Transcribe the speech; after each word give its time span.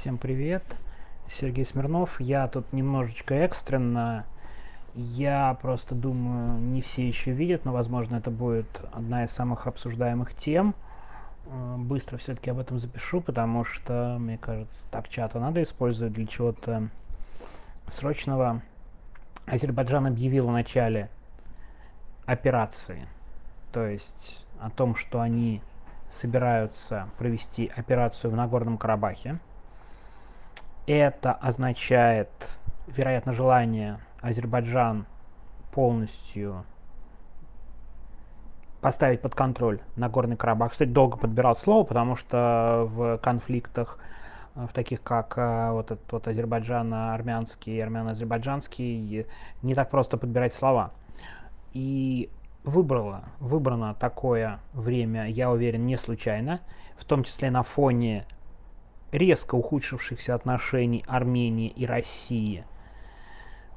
Всем 0.00 0.16
привет, 0.16 0.64
Сергей 1.28 1.66
Смирнов. 1.66 2.22
Я 2.22 2.48
тут 2.48 2.72
немножечко 2.72 3.34
экстренно. 3.34 4.24
Я 4.94 5.58
просто 5.60 5.94
думаю, 5.94 6.58
не 6.58 6.80
все 6.80 7.06
еще 7.06 7.32
видят, 7.32 7.66
но, 7.66 7.72
возможно, 7.74 8.16
это 8.16 8.30
будет 8.30 8.82
одна 8.92 9.24
из 9.24 9.30
самых 9.30 9.66
обсуждаемых 9.66 10.34
тем. 10.34 10.74
Э, 11.48 11.76
быстро 11.76 12.16
все-таки 12.16 12.48
об 12.48 12.60
этом 12.60 12.78
запишу, 12.78 13.20
потому 13.20 13.62
что, 13.62 14.16
мне 14.18 14.38
кажется, 14.38 14.86
так 14.90 15.06
чата 15.10 15.38
надо 15.38 15.62
использовать 15.62 16.14
для 16.14 16.26
чего-то 16.26 16.88
срочного. 17.86 18.62
Азербайджан 19.44 20.06
объявил 20.06 20.48
о 20.48 20.52
начале 20.52 21.10
операции, 22.24 23.06
то 23.70 23.84
есть 23.84 24.46
о 24.60 24.70
том, 24.70 24.94
что 24.94 25.20
они 25.20 25.60
собираются 26.08 27.10
провести 27.18 27.70
операцию 27.76 28.30
в 28.30 28.34
Нагорном 28.34 28.78
Карабахе. 28.78 29.38
Это 30.86 31.32
означает, 31.32 32.28
вероятно, 32.86 33.32
желание 33.32 34.00
Азербайджан 34.20 35.06
полностью 35.72 36.64
поставить 38.80 39.20
под 39.20 39.34
контроль 39.34 39.80
Нагорный 39.96 40.36
Карабах. 40.36 40.72
Кстати, 40.72 40.88
долго 40.88 41.16
подбирал 41.16 41.54
слово, 41.54 41.84
потому 41.84 42.16
что 42.16 42.88
в 42.90 43.18
конфликтах, 43.18 43.98
э, 44.54 44.66
в 44.66 44.72
таких 44.72 45.02
как 45.02 45.34
э, 45.36 45.70
вот 45.70 45.90
этот 45.90 46.10
вот 46.10 46.26
Азербайджан-армянский 46.26 47.76
и 47.76 47.80
армяно-азербайджанский, 47.80 49.26
не 49.62 49.74
так 49.74 49.90
просто 49.90 50.16
подбирать 50.16 50.54
слова. 50.54 50.92
И 51.72 52.30
выбрала, 52.64 53.24
выбрано 53.38 53.94
такое 53.94 54.60
время, 54.72 55.28
я 55.28 55.50
уверен, 55.50 55.86
не 55.86 55.96
случайно, 55.96 56.60
в 56.96 57.04
том 57.04 57.24
числе 57.24 57.50
на 57.50 57.62
фоне 57.62 58.26
резко 59.12 59.54
ухудшившихся 59.54 60.34
отношений 60.34 61.04
Армении 61.06 61.68
и 61.68 61.86
России 61.86 62.64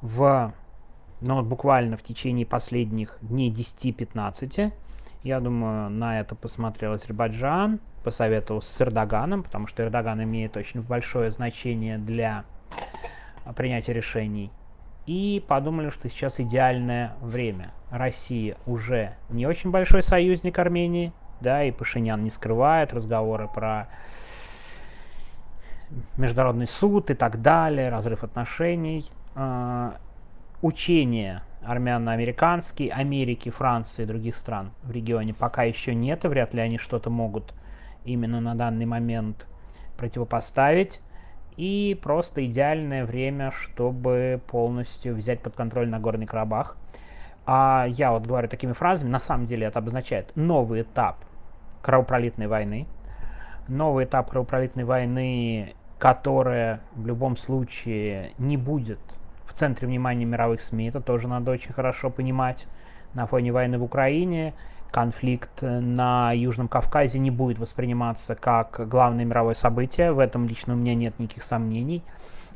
в, 0.00 0.52
ну 1.20 1.34
вот 1.36 1.46
буквально 1.46 1.96
в 1.96 2.02
течение 2.02 2.46
последних 2.46 3.18
дней 3.20 3.50
10-15. 3.50 4.72
Я 5.22 5.40
думаю, 5.40 5.88
на 5.90 6.20
это 6.20 6.34
посмотрел 6.34 6.92
Азербайджан, 6.92 7.80
посоветовался 8.04 8.70
с 8.70 8.80
Эрдоганом, 8.82 9.42
потому 9.42 9.66
что 9.66 9.82
Эрдоган 9.82 10.22
имеет 10.22 10.56
очень 10.56 10.82
большое 10.82 11.30
значение 11.30 11.96
для 11.96 12.44
принятия 13.56 13.94
решений. 13.94 14.50
И 15.06 15.42
подумали, 15.48 15.90
что 15.90 16.08
сейчас 16.08 16.40
идеальное 16.40 17.14
время. 17.20 17.72
Россия 17.90 18.56
уже 18.66 19.16
не 19.30 19.46
очень 19.46 19.70
большой 19.70 20.02
союзник 20.02 20.58
Армении, 20.58 21.12
да, 21.40 21.64
и 21.64 21.70
Пашинян 21.70 22.22
не 22.22 22.30
скрывает 22.30 22.92
разговоры 22.92 23.48
про 23.48 23.88
международный 26.16 26.66
суд 26.66 27.10
и 27.10 27.14
так 27.14 27.42
далее, 27.42 27.88
разрыв 27.88 28.24
отношений, 28.24 29.10
э, 29.34 29.92
учения 30.62 31.42
армяно-американские, 31.64 32.92
Америки, 32.92 33.48
Франции 33.48 34.02
и 34.02 34.06
других 34.06 34.36
стран 34.36 34.72
в 34.82 34.90
регионе 34.90 35.34
пока 35.34 35.62
еще 35.62 35.94
нет, 35.94 36.24
и 36.24 36.28
вряд 36.28 36.54
ли 36.54 36.60
они 36.60 36.78
что-то 36.78 37.10
могут 37.10 37.54
именно 38.04 38.40
на 38.40 38.54
данный 38.54 38.86
момент 38.86 39.46
противопоставить. 39.96 41.00
И 41.56 41.98
просто 42.02 42.44
идеальное 42.46 43.04
время, 43.04 43.52
чтобы 43.52 44.40
полностью 44.48 45.14
взять 45.14 45.40
под 45.40 45.54
контроль 45.54 45.88
Нагорный 45.88 46.26
Карабах. 46.26 46.76
А 47.46 47.86
я 47.88 48.10
вот 48.10 48.26
говорю 48.26 48.48
такими 48.48 48.72
фразами, 48.72 49.10
на 49.10 49.20
самом 49.20 49.46
деле 49.46 49.66
это 49.66 49.78
обозначает 49.78 50.34
новый 50.34 50.82
этап 50.82 51.18
кровопролитной 51.82 52.48
войны. 52.48 52.86
Новый 53.68 54.04
этап 54.04 54.30
кровопролитной 54.30 54.84
войны 54.84 55.74
которая 55.98 56.80
в 56.94 57.06
любом 57.06 57.36
случае 57.36 58.32
не 58.38 58.56
будет 58.56 58.98
в 59.46 59.52
центре 59.52 59.86
внимания 59.86 60.24
мировых 60.24 60.60
СМИ, 60.62 60.88
это 60.88 61.00
тоже 61.00 61.28
надо 61.28 61.50
очень 61.50 61.72
хорошо 61.72 62.10
понимать. 62.10 62.66
На 63.14 63.26
фоне 63.26 63.52
войны 63.52 63.78
в 63.78 63.84
Украине 63.84 64.54
конфликт 64.90 65.62
на 65.62 66.32
Южном 66.32 66.68
Кавказе 66.68 67.18
не 67.18 67.30
будет 67.30 67.58
восприниматься 67.58 68.34
как 68.34 68.88
главное 68.88 69.24
мировое 69.24 69.54
событие, 69.54 70.12
в 70.12 70.18
этом 70.18 70.48
лично 70.48 70.74
у 70.74 70.76
меня 70.76 70.94
нет 70.94 71.18
никаких 71.18 71.44
сомнений. 71.44 72.02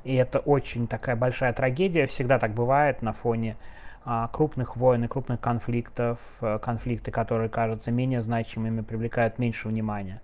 И 0.04 0.14
это 0.14 0.38
очень 0.38 0.86
такая 0.86 1.16
большая 1.16 1.52
трагедия, 1.52 2.06
всегда 2.06 2.38
так 2.38 2.52
бывает 2.52 3.02
на 3.02 3.12
фоне 3.12 3.56
а, 4.04 4.28
крупных 4.28 4.76
войн 4.76 5.04
и 5.04 5.08
крупных 5.08 5.40
конфликтов, 5.40 6.18
а, 6.40 6.58
конфликты, 6.58 7.10
которые 7.10 7.48
кажутся 7.48 7.90
менее 7.90 8.20
значимыми, 8.20 8.80
привлекают 8.80 9.38
меньше 9.38 9.68
внимания 9.68 10.20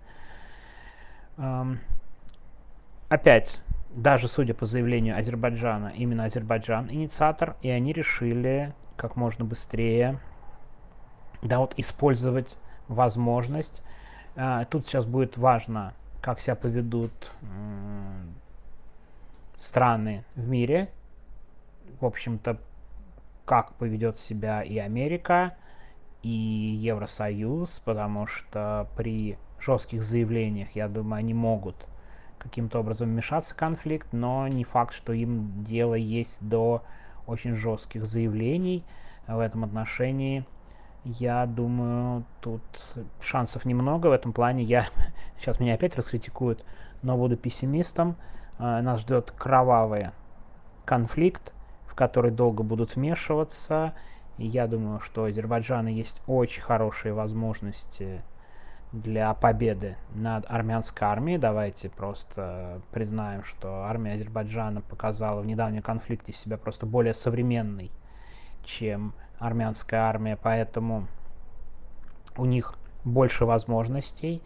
опять, 3.09 3.61
даже 3.95 4.27
судя 4.27 4.53
по 4.53 4.65
заявлению 4.65 5.17
Азербайджана, 5.17 5.93
именно 5.95 6.25
Азербайджан 6.25 6.89
инициатор, 6.89 7.55
и 7.61 7.69
они 7.69 7.93
решили 7.93 8.73
как 8.97 9.15
можно 9.15 9.45
быстрее 9.45 10.19
да, 11.41 11.59
вот 11.59 11.73
использовать 11.77 12.57
возможность. 12.87 13.83
А, 14.35 14.65
тут 14.65 14.87
сейчас 14.87 15.05
будет 15.05 15.37
важно, 15.37 15.93
как 16.21 16.39
себя 16.39 16.55
поведут 16.55 17.35
страны 19.57 20.23
в 20.35 20.47
мире. 20.47 20.89
В 21.99 22.05
общем-то, 22.05 22.57
как 23.45 23.73
поведет 23.75 24.17
себя 24.17 24.63
и 24.63 24.77
Америка, 24.77 25.55
и 26.23 26.29
Евросоюз, 26.29 27.79
потому 27.85 28.25
что 28.25 28.87
при 28.97 29.37
жестких 29.59 30.03
заявлениях, 30.03 30.69
я 30.75 30.87
думаю, 30.87 31.19
они 31.19 31.33
могут 31.33 31.75
каким-то 32.45 32.79
образом 32.79 33.09
вмешаться 33.09 33.53
в 33.53 33.57
конфликт, 33.57 34.07
но 34.13 34.47
не 34.47 34.63
факт, 34.63 34.93
что 34.93 35.13
им 35.13 35.63
дело 35.63 35.95
есть 35.95 36.37
до 36.47 36.83
очень 37.25 37.55
жестких 37.55 38.05
заявлений 38.05 38.83
в 39.27 39.39
этом 39.39 39.63
отношении. 39.63 40.45
Я 41.03 41.47
думаю, 41.47 42.23
тут 42.41 42.61
шансов 43.19 43.65
немного 43.65 44.07
в 44.07 44.11
этом 44.11 44.31
плане. 44.31 44.63
Я 44.63 44.87
сейчас 45.39 45.59
меня 45.59 45.73
опять 45.73 45.95
раскритикуют, 45.95 46.63
но 47.01 47.17
буду 47.17 47.35
пессимистом. 47.35 48.15
Э, 48.59 48.81
нас 48.81 49.01
ждет 49.01 49.31
кровавый 49.31 50.11
конфликт, 50.85 51.51
в 51.87 51.95
который 51.95 52.31
долго 52.31 52.61
будут 52.61 52.95
вмешиваться. 52.95 53.93
И 54.37 54.45
я 54.45 54.67
думаю, 54.67 54.99
что 54.99 55.23
у 55.23 55.25
Азербайджана 55.25 55.87
есть 55.87 56.21
очень 56.27 56.61
хорошие 56.61 57.13
возможности 57.13 58.21
для 58.91 59.33
победы 59.33 59.97
над 60.13 60.45
армянской 60.49 61.07
армией. 61.07 61.37
Давайте 61.37 61.89
просто 61.89 62.81
признаем, 62.91 63.43
что 63.43 63.83
армия 63.83 64.13
Азербайджана 64.13 64.81
показала 64.81 65.41
в 65.41 65.45
недавнем 65.45 65.81
конфликте 65.81 66.33
себя 66.33 66.57
просто 66.57 66.85
более 66.85 67.13
современной, 67.13 67.91
чем 68.63 69.13
армянская 69.39 70.01
армия, 70.01 70.37
поэтому 70.41 71.07
у 72.37 72.45
них 72.45 72.75
больше 73.03 73.45
возможностей. 73.45 74.41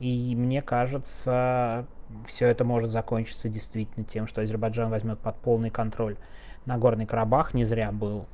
И 0.00 0.34
мне 0.36 0.60
кажется, 0.60 1.86
все 2.26 2.48
это 2.48 2.64
может 2.64 2.90
закончиться 2.90 3.48
действительно 3.48 4.04
тем, 4.04 4.26
что 4.26 4.42
Азербайджан 4.42 4.90
возьмет 4.90 5.18
под 5.18 5.36
полный 5.36 5.70
контроль 5.70 6.16
Нагорный 6.66 7.06
Карабах. 7.06 7.54
Не 7.54 7.64
зря 7.64 7.92
был, 7.92 8.26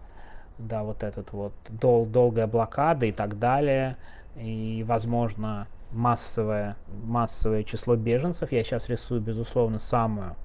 да, 0.59 0.83
вот 0.83 1.03
этот 1.03 1.33
вот 1.33 1.53
дол 1.69 2.07
долгая 2.07 2.47
блокада 2.47 3.07
и 3.07 3.13
так 3.13 3.39
далее 3.39 3.97
и, 4.37 4.85
возможно, 4.87 5.67
массовое, 5.93 6.77
массовое 7.05 7.65
число 7.65 7.97
беженцев. 7.97 8.53
Я 8.53 8.63
сейчас 8.65 8.89
рисую, 8.89 9.21
безусловно, 9.21 9.79
самую 9.79 10.37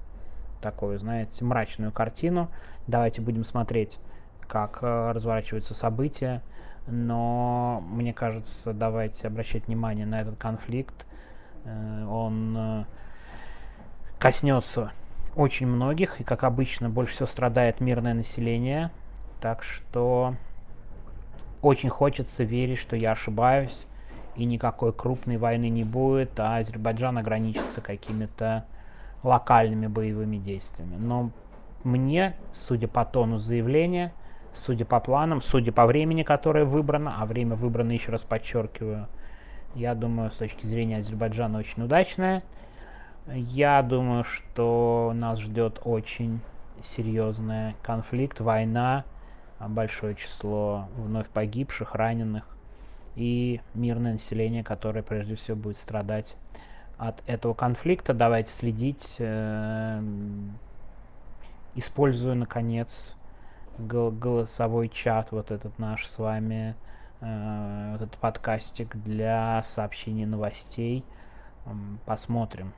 такую, 0.60 0.98
знаете, 0.98 1.44
мрачную 1.44 1.92
картину. 1.92 2.50
Давайте 2.86 3.20
будем 3.20 3.44
смотреть, 3.44 3.98
как 4.48 4.78
э, 4.82 5.12
разворачиваются 5.12 5.74
события. 5.74 6.42
Но 6.86 7.82
мне 7.88 8.12
кажется, 8.12 8.72
давайте 8.72 9.26
обращать 9.26 9.66
внимание 9.66 10.06
на 10.06 10.20
этот 10.20 10.36
конфликт. 10.36 11.06
Э, 11.64 12.04
он 12.06 12.56
э, 12.56 12.84
коснется 14.18 14.92
очень 15.34 15.66
многих, 15.66 16.20
и, 16.20 16.24
как 16.24 16.44
обычно, 16.44 16.88
больше 16.88 17.14
всего 17.14 17.26
страдает 17.26 17.80
мирное 17.80 18.14
население. 18.14 18.90
Так 19.40 19.62
что 19.62 20.34
очень 21.66 21.90
хочется 21.90 22.44
верить, 22.44 22.78
что 22.78 22.94
я 22.94 23.12
ошибаюсь, 23.12 23.86
и 24.36 24.44
никакой 24.44 24.92
крупной 24.92 25.36
войны 25.36 25.68
не 25.68 25.82
будет, 25.82 26.38
а 26.38 26.58
Азербайджан 26.58 27.18
ограничится 27.18 27.80
какими-то 27.80 28.66
локальными 29.24 29.88
боевыми 29.88 30.36
действиями. 30.36 30.96
Но 30.96 31.30
мне, 31.82 32.36
судя 32.52 32.86
по 32.86 33.04
тону 33.04 33.38
заявления, 33.38 34.12
судя 34.54 34.84
по 34.84 35.00
планам, 35.00 35.42
судя 35.42 35.72
по 35.72 35.86
времени, 35.86 36.22
которое 36.22 36.64
выбрано, 36.64 37.16
а 37.18 37.26
время 37.26 37.56
выбрано, 37.56 37.90
еще 37.90 38.12
раз 38.12 38.22
подчеркиваю, 38.22 39.08
я 39.74 39.94
думаю, 39.94 40.30
с 40.30 40.36
точки 40.36 40.66
зрения 40.66 40.98
Азербайджана 40.98 41.58
очень 41.58 41.82
удачное. 41.82 42.44
Я 43.34 43.82
думаю, 43.82 44.22
что 44.22 45.12
нас 45.14 45.40
ждет 45.40 45.80
очень 45.84 46.40
серьезный 46.84 47.74
конфликт, 47.82 48.40
война, 48.40 49.04
большое 49.60 50.14
число 50.14 50.88
вновь 50.96 51.28
погибших, 51.28 51.94
раненых 51.94 52.44
и 53.14 53.60
мирное 53.74 54.14
население, 54.14 54.62
которое 54.62 55.02
прежде 55.02 55.34
всего 55.36 55.56
будет 55.56 55.78
страдать 55.78 56.36
от 56.98 57.22
этого 57.26 57.54
конфликта. 57.54 58.14
Давайте 58.14 58.52
следить. 58.52 59.16
Э, 59.18 60.02
использую, 61.76 62.36
наконец, 62.36 63.16
голосовой 63.78 64.88
чат, 64.88 65.30
вот 65.30 65.50
этот 65.50 65.78
наш 65.78 66.06
с 66.06 66.18
вами, 66.18 66.74
э, 67.20 67.92
вот 67.92 68.02
этот 68.02 68.18
подкастик 68.18 68.96
для 68.96 69.62
сообщений 69.62 70.24
новостей. 70.24 71.04
Посмотрим, 72.04 72.72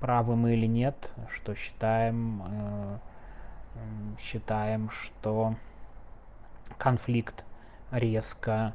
правы 0.00 0.34
мы 0.36 0.54
или 0.54 0.66
нет, 0.66 1.12
что 1.32 1.54
считаем, 1.54 2.42
э, 2.44 2.98
считаем, 4.18 4.90
что 4.90 5.54
конфликт 6.78 7.44
резко, 7.90 8.74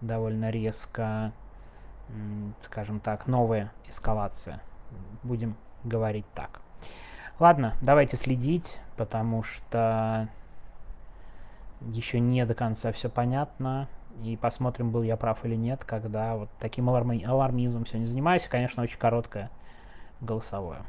довольно 0.00 0.50
резко, 0.50 1.32
скажем 2.62 3.00
так, 3.00 3.26
новая 3.26 3.72
эскалация. 3.88 4.60
Будем 5.22 5.56
говорить 5.84 6.26
так. 6.34 6.60
Ладно, 7.38 7.74
давайте 7.80 8.16
следить, 8.16 8.78
потому 8.96 9.42
что 9.42 10.28
еще 11.80 12.20
не 12.20 12.44
до 12.44 12.54
конца 12.54 12.92
все 12.92 13.08
понятно. 13.08 13.88
И 14.22 14.36
посмотрим, 14.36 14.90
был 14.90 15.02
я 15.02 15.16
прав 15.16 15.44
или 15.44 15.54
нет, 15.54 15.84
когда 15.84 16.36
вот 16.36 16.50
таким 16.58 16.90
аларми- 16.90 17.24
алармизмом 17.24 17.86
сегодня 17.86 18.06
занимаюсь. 18.06 18.46
Конечно, 18.48 18.82
очень 18.82 18.98
короткое 18.98 19.50
голосовое. 20.20 20.82